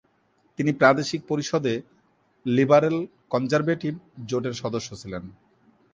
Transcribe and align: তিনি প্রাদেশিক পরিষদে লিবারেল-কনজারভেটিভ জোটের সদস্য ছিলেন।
তিনি 0.59 0.71
প্রাদেশিক 0.73 1.21
পরিষদে 1.27 1.73
লিবারেল-কনজারভেটিভ 2.45 3.93
জোটের 4.27 4.53
সদস্য 4.53 4.89
ছিলেন। 4.95 5.23